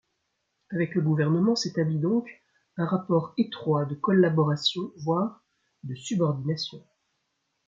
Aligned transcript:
Avec 0.71 0.95
le 0.95 1.01
gouvernement 1.01 1.55
s'établit 1.55 1.99
donc 1.99 2.27
un 2.77 2.87
rapport 2.87 3.35
étroit 3.37 3.85
de 3.85 3.93
collaboration, 3.93 4.91
voire 4.97 5.43
de 5.83 5.93
subordination. 5.93 6.83